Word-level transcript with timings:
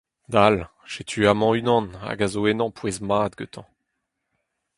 Dal! 0.33 0.57
setu 0.93 1.19
amañ 1.31 1.51
unan 1.59 1.85
hag 2.03 2.19
a 2.25 2.27
zo 2.33 2.41
ennañ 2.51 2.71
pouez 2.77 2.97
mat 3.07 3.31
gantañ. 3.39 3.67